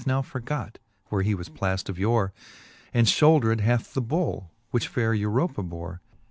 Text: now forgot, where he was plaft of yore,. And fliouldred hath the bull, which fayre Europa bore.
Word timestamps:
now 0.07 0.19
forgot, 0.23 0.79
where 1.09 1.21
he 1.21 1.35
was 1.35 1.47
plaft 1.47 1.87
of 1.87 1.99
yore,. 1.99 2.33
And 2.91 3.05
fliouldred 3.05 3.59
hath 3.59 3.93
the 3.93 4.01
bull, 4.01 4.49
which 4.71 4.87
fayre 4.89 5.13
Europa 5.13 5.61
bore. 5.61 6.01